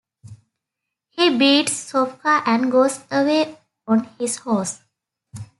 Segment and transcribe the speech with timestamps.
[1.09, 3.55] He beats Sofka and goes away
[3.87, 4.81] on his horse.